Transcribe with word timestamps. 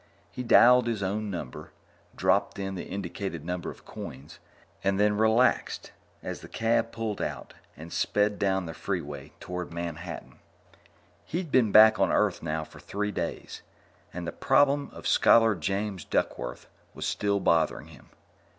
He 0.31 0.41
dialed 0.41 0.87
his 0.87 1.03
own 1.03 1.29
number, 1.29 1.73
dropped 2.15 2.57
in 2.57 2.73
the 2.73 2.85
indicated 2.87 3.45
number 3.45 3.69
of 3.69 3.85
coins, 3.85 4.39
and 4.83 4.99
then 4.99 5.15
relaxed 5.15 5.91
as 6.23 6.41
the 6.41 6.47
cab 6.47 6.91
pulled 6.91 7.21
out 7.21 7.53
and 7.77 7.93
sped 7.93 8.39
down 8.39 8.65
the 8.65 8.73
freeway 8.73 9.31
towards 9.39 9.71
Manhattan. 9.71 10.39
He'd 11.23 11.51
been 11.51 11.71
back 11.71 11.99
on 11.99 12.11
Earth 12.11 12.41
now 12.41 12.63
for 12.63 12.79
three 12.79 13.11
days, 13.11 13.61
and 14.11 14.25
the 14.25 14.31
problem 14.31 14.89
of 14.91 15.05
Scholar 15.07 15.53
James 15.53 16.03
Duckworth 16.03 16.67
was 16.95 17.05
still 17.05 17.39
bothering 17.39 17.89
him. 17.89 18.09